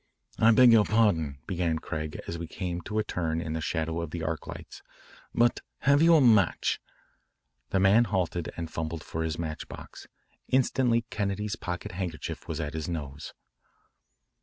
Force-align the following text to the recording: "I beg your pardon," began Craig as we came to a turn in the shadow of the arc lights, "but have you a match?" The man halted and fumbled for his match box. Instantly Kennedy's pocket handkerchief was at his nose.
"I 0.39 0.49
beg 0.49 0.71
your 0.71 0.83
pardon," 0.83 1.37
began 1.45 1.77
Craig 1.77 2.19
as 2.27 2.39
we 2.39 2.47
came 2.47 2.81
to 2.85 2.97
a 2.97 3.03
turn 3.03 3.39
in 3.39 3.53
the 3.53 3.61
shadow 3.61 4.01
of 4.01 4.09
the 4.09 4.23
arc 4.23 4.47
lights, 4.47 4.81
"but 5.31 5.59
have 5.81 6.01
you 6.01 6.15
a 6.15 6.21
match?" 6.21 6.79
The 7.69 7.79
man 7.79 8.05
halted 8.05 8.51
and 8.57 8.71
fumbled 8.73 9.03
for 9.03 9.21
his 9.23 9.37
match 9.37 9.67
box. 9.67 10.07
Instantly 10.47 11.05
Kennedy's 11.11 11.55
pocket 11.55 11.91
handkerchief 11.91 12.47
was 12.47 12.59
at 12.59 12.73
his 12.73 12.89
nose. 12.89 13.35